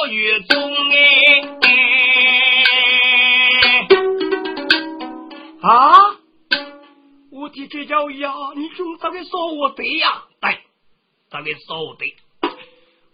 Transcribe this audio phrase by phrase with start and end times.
[0.00, 0.58] 叫狱中
[0.90, 1.46] 哎。
[5.60, 6.16] 啊！
[7.30, 10.24] 我的这叫呀，你中这个说我对呀？
[10.40, 10.58] 对，
[11.30, 12.16] 这个说我对。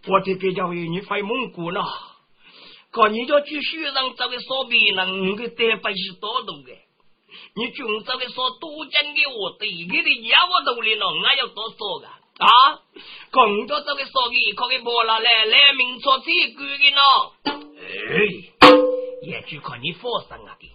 [0.06, 1.82] 我的这叫你会蒙古呢？
[2.92, 6.70] 可你要去学上这个说别人，你个得不是多多的。
[7.56, 12.06] 你中这个说多讲给我对，你的家我都来了，我要多说个
[12.38, 12.48] 啊！
[13.30, 17.00] 工作这个说的可给拨了来，来明错最贵的呢。
[17.78, 18.18] 哎，
[19.22, 20.70] 也就看你发生啊的，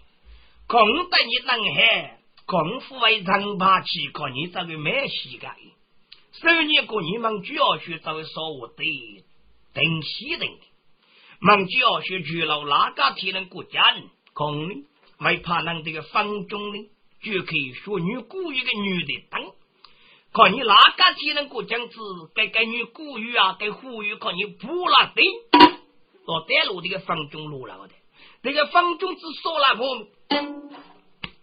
[0.68, 5.56] 空得你能海，功夫为长把气，看你这个没膝盖。
[6.34, 8.86] 十年过你们就要学这个说我对，
[9.74, 10.62] 等西人的，
[11.42, 14.86] 们就要学去了哪个天能过家人，空呢？
[15.20, 16.90] 为怕让这个房中呢，
[17.22, 19.44] 就可以说女雇一个女的当，
[20.34, 21.98] 看你哪个天能过将子，
[22.34, 25.22] 该该女雇语啊，给呼吁看你不拉的，
[26.26, 27.94] 到带路这个方中路了的，
[28.42, 30.08] 这个方中子说了我，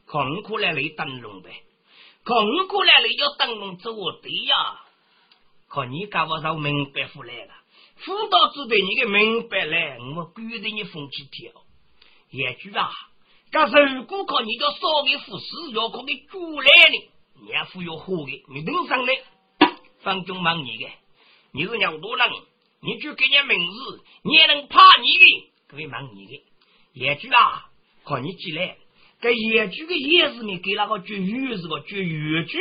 [0.07, 1.51] 看过来来灯笼呗，
[2.25, 2.35] 看
[2.67, 4.81] 过来来要灯笼做我的呀，
[5.69, 7.53] 看你干我上明白出来了，
[7.97, 11.53] 辅导只对你的明白来，我们规定你风气条，
[12.31, 12.91] 也句啊。
[13.53, 19.23] 但是如果靠你叫少给富士，要靠你主来的，你也富有好的，你登上来，
[20.01, 20.89] 方中忙你的，
[21.53, 22.29] 你是鸟多人，
[22.83, 26.43] 你就给你名字，你也能怕你的，可以忙你的。
[26.95, 27.71] 野猪啊，
[28.05, 28.77] 靠你进来，
[29.21, 32.59] 给野猪的叶子你给那个绝鱼是个绝鱼猪，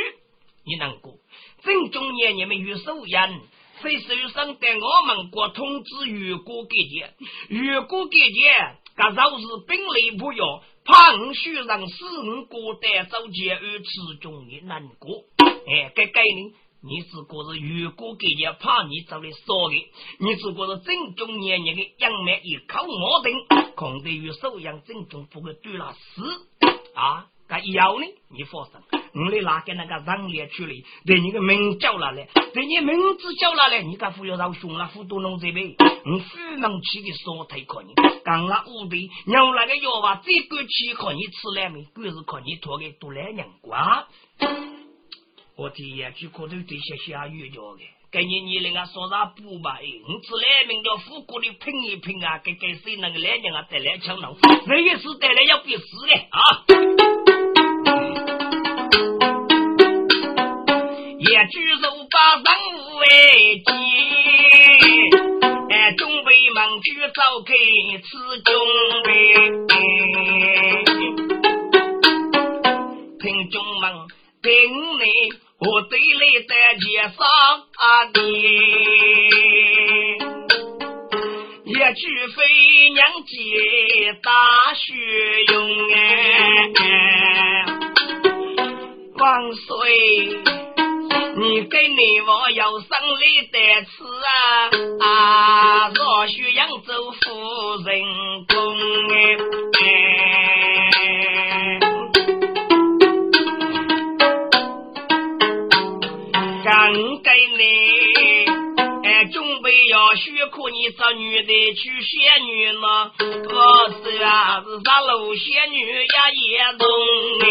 [0.64, 1.14] 你能过？
[1.62, 3.40] 正中年你们有手人，
[3.82, 7.14] 谁手上带我们国通知越过给的，
[7.48, 8.76] 越过给的。
[8.96, 15.22] 那若是兵力不弱，怕我需让四五孤单走钱而此中你难过。
[15.38, 16.54] 哎，该该你？
[16.80, 26.22] 你只不过是越过给人怕你走的少的，你只不过是正中年年的杨梅一口我等，恐得与手养正中不会对了死
[26.94, 27.26] 啊！
[27.48, 28.06] 该要呢？
[28.30, 30.72] 你放心，我来拿给那个人脸去了，
[31.04, 37.94] 对你个名叫了来，对你名字叫了来，你敢不要让凶了，糊涂弄这边，我非能去的烧腿可你，
[38.24, 41.82] 刚那屋里娘那个药吧，这个气可你吃来没？
[41.94, 44.06] 鬼是可你拖给多来娘瓜。
[45.56, 47.82] 我天呀，就可头对些下雨叫的，
[48.12, 49.80] 给你你那个说啥不吧？
[49.82, 57.17] 哎，我吃来名叫富国的拼一拼啊，给给谁那个来娘啊带来抢弄，那个是带来要必死的啊！
[62.38, 63.04] 手把任务为
[63.64, 63.72] 接，
[65.70, 67.52] 哎，准备忙去召开
[68.04, 68.08] 此
[68.44, 68.54] 准
[69.04, 69.10] 备，
[73.20, 73.90] 听众们
[74.42, 74.50] 听
[74.98, 75.02] 你
[75.58, 77.18] 我队里的介绍
[78.12, 78.16] 的，
[81.64, 82.06] 也举
[82.36, 82.36] 飞
[82.90, 83.34] 娘接
[84.22, 84.30] 大
[84.74, 84.84] 学
[85.52, 85.54] 用
[85.92, 85.96] 哎，
[89.16, 90.47] 万岁。
[91.64, 92.88] 给你我要生
[93.20, 94.70] 里的吃啊
[95.00, 95.90] 啊！
[95.94, 97.16] 若需扬州夫
[97.84, 98.02] 人
[98.46, 98.54] 宫
[99.10, 99.84] 哎，
[106.64, 107.60] 敢给你
[109.04, 113.10] 哎，准备要许可你这女的去仙女呢？
[113.20, 116.86] 我是啊，是啥路仙女呀也懂
[117.40, 117.46] 哎。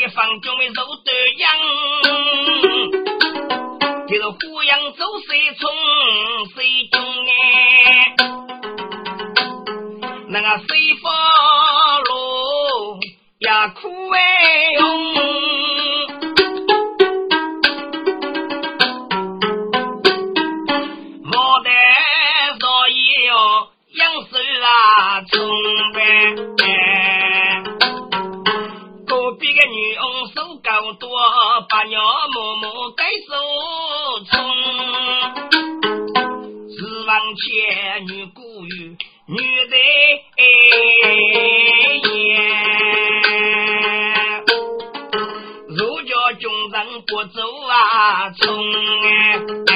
[0.00, 0.72] 几个房中的肉
[1.04, 1.44] 豆秧，
[4.08, 5.70] 就是虎羊走谁从
[6.54, 8.16] 谁中哎，
[10.28, 10.68] 那个谁
[11.02, 11.10] 发
[11.98, 12.98] 路
[13.40, 14.80] 呀苦哎哟，
[33.10, 33.34] 白手
[34.30, 34.30] 冲。
[36.70, 36.78] 指
[37.08, 38.96] 望千女故语，
[39.26, 39.34] 女
[39.66, 39.74] 的
[42.08, 42.14] 言。
[45.70, 48.46] 如叫军人不走啊，冲
[49.66, 49.74] 哎！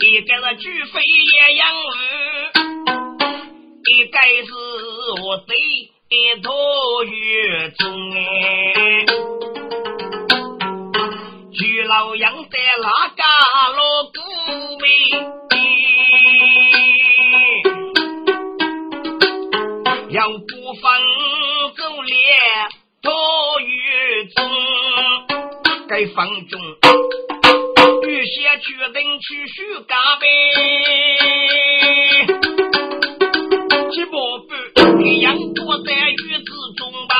[0.00, 1.90] 一个是巨飞也养儿。
[3.84, 4.50] 应该是
[5.22, 6.50] 我的一头
[26.06, 26.60] 房中
[28.06, 30.26] 预先决定去许干杯，
[33.90, 34.16] 几宝
[34.48, 34.50] 贝
[35.04, 37.14] 一样躲在雨之中吧。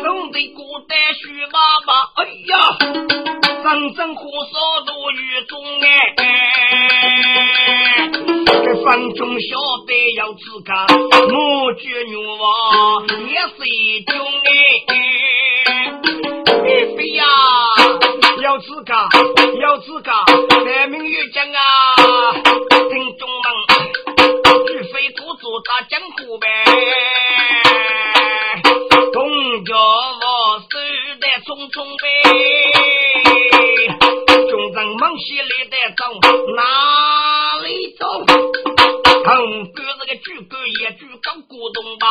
[0.00, 1.22] 兄弟孤单许
[1.52, 2.52] 妈妈，哎呀，
[3.62, 4.22] 阵阵火
[4.52, 4.54] 烧
[4.86, 5.52] 落雨中
[5.82, 5.86] 哎，
[8.46, 9.48] 这房中晓
[9.86, 10.86] 得要自家，
[11.28, 12.42] 母猪女娃
[13.28, 14.14] 也是一种
[14.44, 14.48] 哎，
[19.90, 20.12] 自家，
[20.64, 21.58] 在明月讲啊，
[22.32, 23.46] 听众们，
[24.68, 26.46] 举飞过做大江湖呗，
[29.12, 30.78] 东家我手
[31.20, 32.06] 带匆匆呗，
[34.48, 36.02] 众人忙起来的走
[36.54, 36.58] 哪
[37.64, 37.66] 里
[37.98, 38.06] 走？
[39.24, 40.52] 横哥这个举杆
[40.82, 42.06] 也举高古董吧，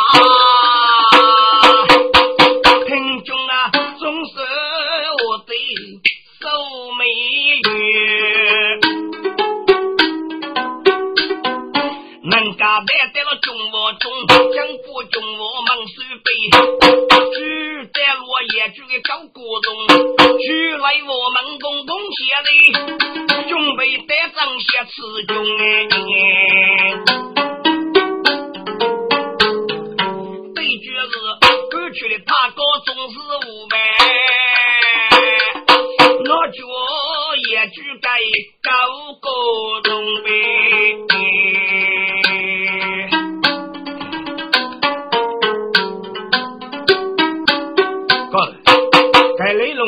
[25.27, 25.38] 张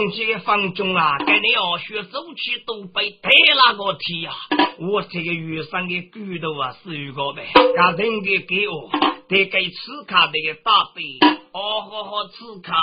[0.02, 4.34] 在雷龙记的房中啊，给你要学走起都被抬那个题啊！
[4.80, 8.90] 我这个月上的骨头啊，是一个呗，家人给给我，
[9.30, 11.04] 得给吃卡那个大杯，
[11.52, 12.74] 哦好好吃卡。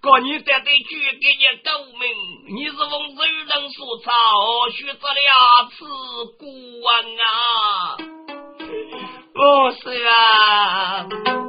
[0.00, 2.56] 哥，你得得句给你救命！
[2.56, 4.10] 你是奉受人所操，
[4.70, 5.84] 学着俩吃
[6.38, 7.96] 古玩啊！
[9.34, 11.43] 不是啊。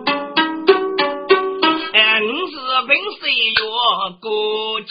[4.11, 4.87] 过节，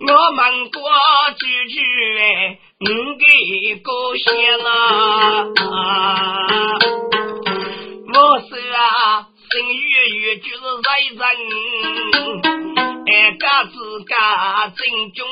[0.00, 0.82] 我们过
[1.38, 1.80] 句句，
[2.80, 2.88] 你
[3.18, 4.64] 给过些了。
[8.12, 11.20] 我是啊，生月月就是在人，
[13.06, 13.74] 哎，嘎子
[14.06, 14.78] 嘎正
[15.12, 15.26] 中，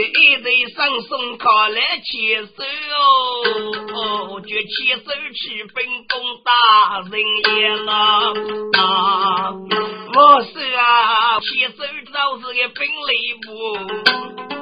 [0.00, 2.52] 一对上送靠来牵手
[3.94, 7.12] 哦，就牵手去分工大人
[7.56, 7.88] 也了！
[10.14, 11.76] 我手啊，牵手
[12.12, 14.57] 都是个本领不。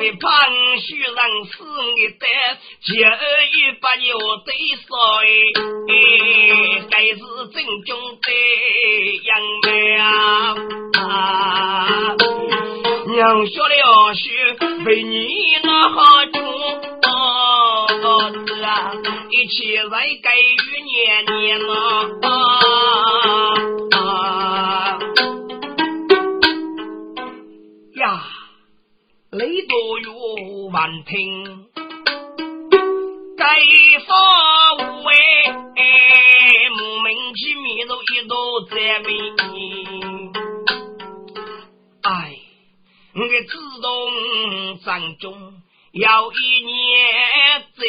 [0.00, 0.30] 可以盼
[0.78, 1.14] 许人
[1.44, 1.62] 死
[1.98, 2.24] 一代，
[2.80, 4.16] 结一百年
[4.46, 4.48] 对
[4.88, 4.90] 衰，
[6.88, 7.18] 该是
[7.52, 7.88] 正宗
[8.22, 8.32] 的
[9.26, 9.30] 杨
[9.66, 9.68] 梅
[9.98, 10.06] 啊！
[13.08, 14.24] 娘说了是，
[14.86, 15.28] 为你
[15.64, 16.40] 那好中
[16.80, 16.86] 子
[18.64, 18.72] 啊，
[19.28, 19.92] 一起来
[20.22, 21.60] 改于年年
[22.22, 22.24] 啊！
[27.96, 28.39] 呀！
[29.32, 30.12] 雷多有
[30.72, 31.68] 万听，
[33.36, 33.44] 该
[34.04, 35.82] 发无哎，
[36.76, 37.62] 莫名其妙
[38.10, 38.34] 一道
[38.68, 39.08] 赞美。
[42.02, 42.10] 哎，
[43.14, 43.88] 我自动
[44.84, 46.74] 当中要一年
[47.76, 47.86] 在，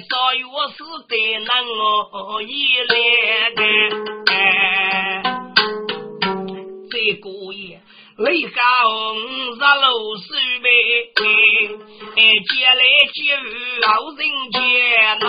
[0.00, 1.48] 少有是得能
[1.78, 2.52] 我一
[2.88, 2.92] 来
[3.54, 3.62] 的，
[6.90, 7.80] 这个月。
[8.18, 8.50] 雷下
[8.82, 10.26] 红日露水
[10.58, 10.66] 呗，
[12.16, 12.82] 接来
[13.14, 13.46] 接去
[13.86, 14.20] 好人
[14.50, 14.58] 间
[15.20, 15.24] 呐。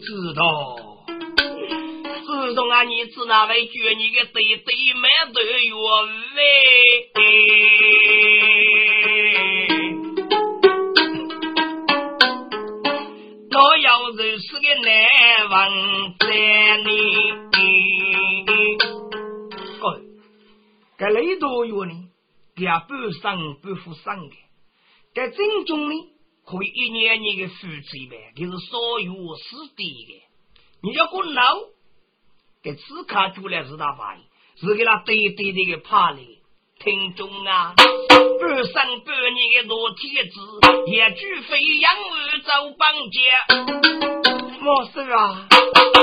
[0.00, 0.40] 知道，
[2.24, 2.82] 知道啊！
[2.84, 5.04] 你知那位绝你个对对满
[5.34, 5.76] 都有
[6.34, 6.40] 喂。
[14.82, 15.58] 难忘
[16.18, 16.26] 在
[16.84, 16.88] 你。
[19.80, 19.84] 哦，
[20.98, 22.08] 这雷多月呢，
[22.56, 22.88] 给半
[23.20, 24.36] 生半副生的，
[25.14, 25.94] 在正中呢，
[26.44, 30.22] 可以一年年的夫妻呗，就是所有是对的。
[30.82, 31.42] 你要滚老，
[32.62, 34.16] 给此刻出来是他发
[34.56, 36.38] 是给他对对的个怕嘞。
[36.82, 37.84] 听众啊，半
[38.64, 38.74] 生
[39.04, 40.40] 半年的天子，
[40.86, 42.48] 也拒非杨儿走
[42.78, 44.09] 帮家。
[44.62, 45.48] 莫说啊，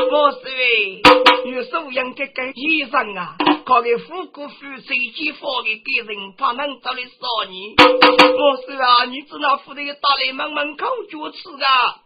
[0.09, 7.75] 莫说哎，有素养这个医生啊，靠个富贵富随机发给别人，怕能找来杀你。
[7.77, 12.01] 莫说啊，你只那府里打来门门口就吃啊。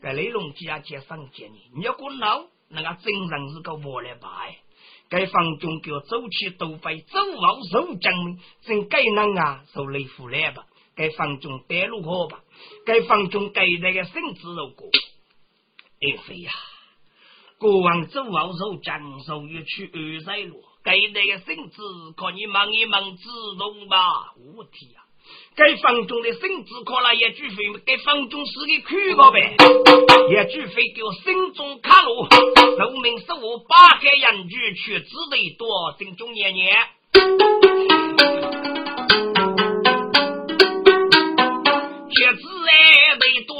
[0.00, 4.56] 该雷龙家接上接你，你要过闹，那个真人是个活来白。
[5.08, 10.62] 该房中叫走起都飞，走好受证明，真该能啊受雷福来吧。
[10.94, 12.38] 该房中带路好吧，
[12.86, 14.88] 该房中该那个身子如果。
[16.02, 16.50] 哎飞呀！
[17.58, 21.82] 国王走好受江手越去二塞路，该那个身子
[22.16, 23.28] 可你忙一忙自
[23.58, 25.02] 动吧，我天呀！
[25.54, 29.54] 该房中的身子可能也拒非该房中是个苦个呗，
[30.30, 32.26] 也拒非叫心中卡路，
[32.78, 36.74] 寿命十五八个人居，却只得多心中年年，
[42.08, 43.54] 却只爱得多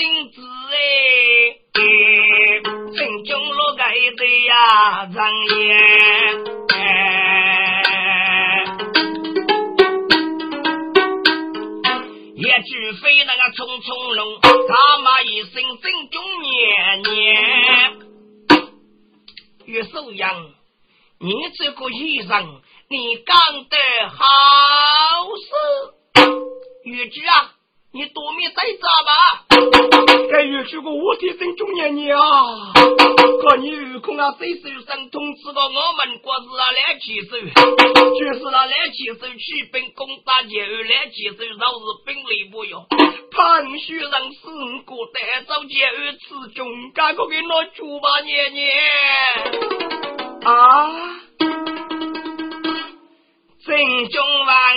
[0.00, 0.40] 要生子
[1.74, 1.80] 哎，
[2.96, 5.76] 正中落盖的呀张眼
[6.74, 6.78] 哎，
[12.34, 17.98] 也只非那个匆匆龙，他妈一生正中年年，
[19.66, 20.50] 月寿阳。
[21.22, 23.36] 你这个医生，你干
[23.68, 23.76] 得
[24.08, 24.24] 好
[25.36, 25.52] 事，
[26.84, 27.52] 玉菊啊，
[27.92, 29.12] 你多米在咋吧？
[30.30, 32.20] 该玉菊个我天生中年你啊，
[33.42, 37.36] 看你有空啊，随手上通知个我们国是啊来骑手，
[38.14, 42.86] 就是那来骑手去兵攻打劫，来骑手饶是兵力不弱，
[43.32, 48.70] 潘须让四五个带走劫二次中，干个给我猪八年年。
[50.44, 50.88] 啊！
[53.66, 53.76] 正
[54.08, 54.74] 中万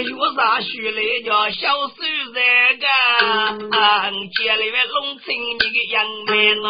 [0.00, 1.94] 你有啥需来叫小手
[2.32, 2.38] 这
[2.78, 2.86] 个，
[4.30, 6.66] 家里边弄成你个样面呐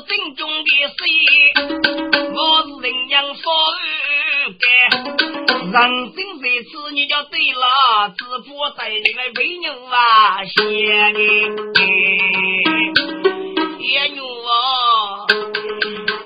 [0.00, 1.00] 正中的谁？
[2.34, 4.68] 我是人阳少二干，
[5.70, 5.74] 人
[6.12, 7.64] 生在此你就对了，
[8.18, 10.62] 只不过在你们为牛啊，先
[11.14, 11.20] 的。
[13.78, 15.26] 爷女啊，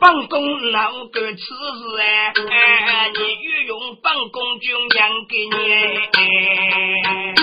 [0.00, 2.32] 办公哪个此事哎？
[3.14, 7.34] 你御用办公就让给你哎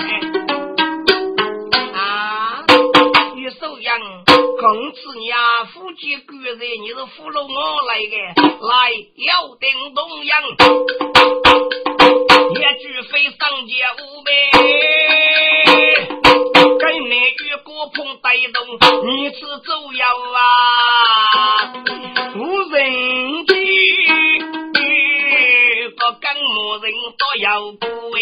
[4.66, 7.56] 公子呀，夫妻贵人，你是俘虏我
[7.86, 8.16] 来的，
[8.66, 10.42] 来要定东阳，
[12.52, 14.28] 也绝非上街无辈。
[16.80, 18.56] 跟你与国鹏带动，
[19.06, 20.04] 你是走药
[20.34, 20.36] 啊，
[22.34, 22.76] 无人
[23.46, 23.52] 机，
[25.96, 28.18] 个跟某人都要不来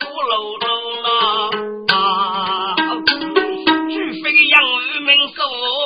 [0.00, 0.66] 鼓楼楼
[1.02, 1.06] 了
[1.94, 1.94] 啊，
[3.88, 5.40] 举飞杨玉明手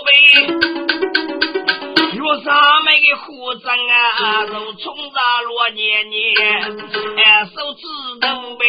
[0.04, 0.08] 背。
[2.42, 2.48] 咱
[2.84, 6.16] 们的护长啊，都冲上罗年年，
[7.48, 7.82] 手指
[8.20, 8.64] 头呗，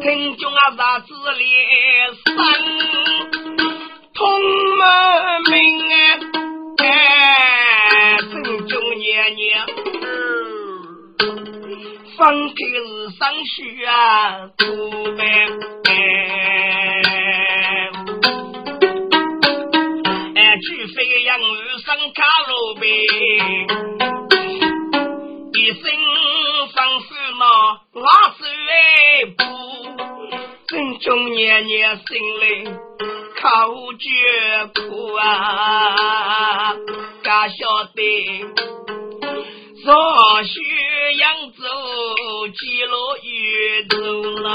[0.00, 1.44] 听中啊，啥子里
[2.24, 2.26] 生
[4.14, 4.24] 通
[4.76, 4.82] 门
[5.50, 5.54] 命
[12.16, 14.64] 放开是上去啊，土
[15.16, 15.22] 呗。
[20.58, 21.42] 巨飞杨玉
[21.84, 22.88] 上卡路边，
[25.52, 25.82] 一身
[26.72, 27.08] 风霜
[27.38, 27.44] 那
[28.00, 28.08] 拉
[28.38, 28.40] 水
[29.36, 29.38] 布，
[30.66, 32.08] 正中年年心
[32.40, 32.44] 里
[33.38, 34.04] 口绝
[34.74, 36.74] 苦啊！
[37.22, 38.00] 家晓得，
[39.86, 39.92] 早
[40.42, 40.60] 学
[41.14, 41.62] 扬州，
[42.48, 43.94] 记录越走
[44.40, 44.48] 了。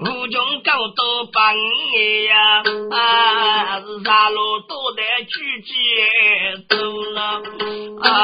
[0.00, 5.70] 吴中高都把你呀，啊，杀戮都得去接
[6.70, 6.74] 走
[7.12, 7.20] 了
[8.00, 8.14] 啊。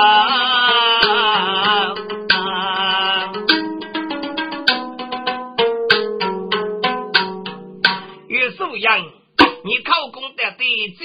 [8.74, 9.21] Young.
[9.64, 10.64] 你考功得的
[10.98, 11.04] 交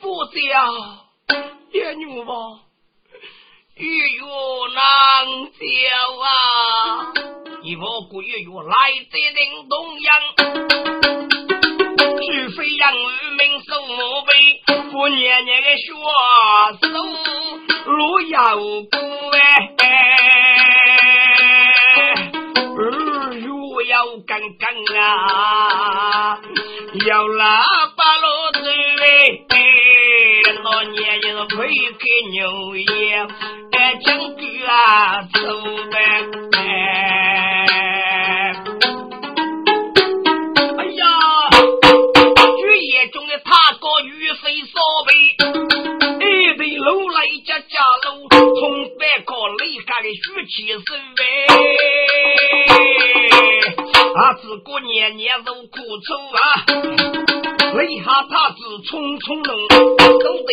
[0.00, 0.30] 不交？
[1.72, 2.32] 爷女吧，
[3.74, 4.22] 月月
[4.72, 4.80] 难
[5.58, 5.60] 交
[6.22, 6.24] 啊！
[7.64, 10.12] 你莫过月月来这人东阳。
[12.14, 14.32] 除非让我名受我辈，
[14.92, 15.92] 不年年的学
[16.80, 16.86] 手
[17.90, 18.96] 路遥过
[19.32, 19.38] 哎，
[24.26, 24.68] 刚刚
[25.00, 26.38] 啊，
[27.06, 27.40] 要喇
[27.96, 28.58] 叭罗子
[29.00, 29.04] 哎，
[30.62, 31.56] 老年也是配
[31.98, 32.82] 给牛爷，
[33.72, 35.38] 哎，将军啊，走
[35.90, 35.96] 呗。
[43.44, 45.12] 他个雨飞烧背，
[46.24, 47.66] 一对楼来家家
[48.04, 48.60] 楼，从
[48.98, 51.11] 北靠雷下的血气生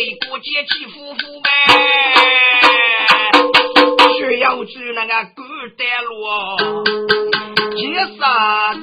[0.00, 1.50] 得过节气夫妇呗。
[4.18, 5.42] 需要知那个古
[5.76, 6.14] 代路，
[7.76, 8.80] 结杀的。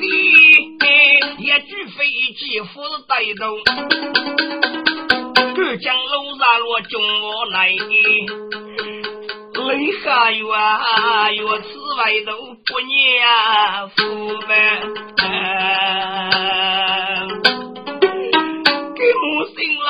[1.39, 2.05] 一句飞
[2.37, 3.57] 机负带动，
[5.55, 8.27] 隔江楼上落中我来，雷
[10.03, 10.43] 下月
[11.33, 12.31] 月此外都
[12.65, 13.25] 不念
[13.95, 14.51] 父呗。
[18.95, 19.87] 给母醒来，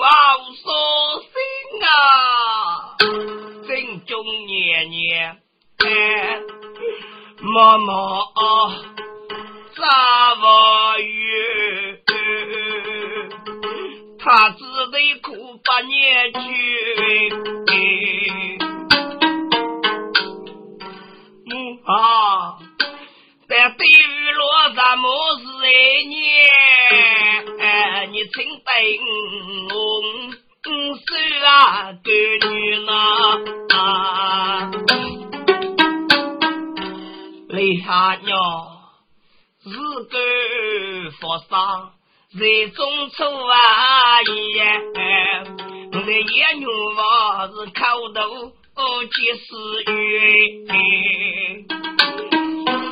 [0.00, 0.10] 母熬
[0.54, 1.28] 说心
[1.84, 2.96] 啊，
[3.68, 5.36] 正中年年，
[7.42, 7.92] 妈妈。
[9.76, 10.42] 啥不
[11.02, 12.00] 语？
[14.18, 16.89] 他只得苦把年去。
[42.32, 44.80] 在中处啊耶，
[45.92, 47.80] 我在野牛房是口
[48.14, 48.22] 头
[49.04, 49.42] 即是
[49.92, 49.92] 语，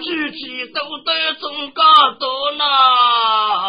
[0.02, 1.84] 举起都得中高
[2.18, 2.64] 多呢，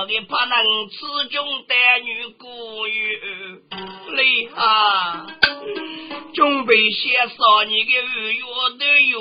[0.08, 0.96] 你怕能吃
[1.30, 3.62] 穷的女孤语
[4.16, 5.28] 累啊！
[6.34, 7.38] 准备写上
[7.68, 8.42] 你的日月
[8.78, 9.18] 的月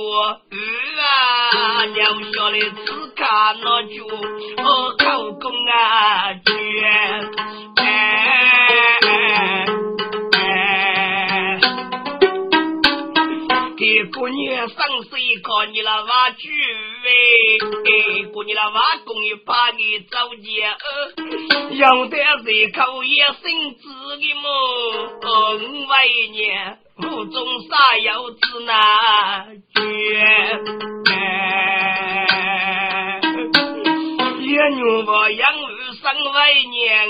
[0.51, 0.57] 日
[1.01, 3.27] 啊，留下来只看
[3.61, 4.01] 那句
[4.59, 6.51] 哦，口供啊，卷
[7.77, 7.81] 哎
[10.33, 11.59] 哎，
[13.77, 14.77] 给姑娘上
[15.11, 16.51] 水看你那挖句
[17.05, 17.09] 哎，
[18.33, 20.63] 姑娘了挖工也怕你着急，
[21.77, 24.45] 用得这口也生子的么？
[25.57, 26.79] 五百年。
[27.01, 29.81] 腹中啥有子难绝，
[34.41, 37.09] 也牛我养儿生外年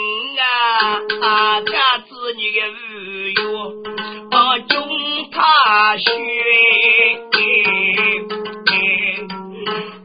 [1.23, 3.41] 啊，家子女的日月
[4.31, 4.71] 啊，中
[5.33, 6.07] 他学，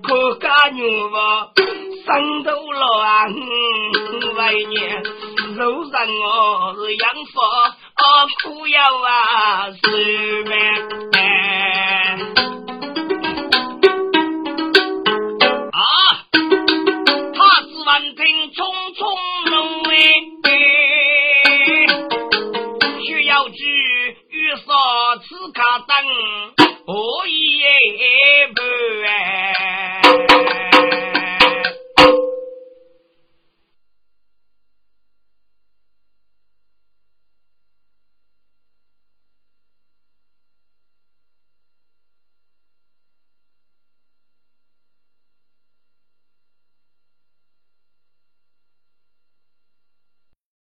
[0.01, 0.79] 可家牛
[1.11, 1.51] 我
[2.05, 3.25] 生头了啊，
[4.37, 5.03] 外年
[5.57, 7.35] 肉上我是养活。
[7.95, 10.53] 我苦要啊，是呗。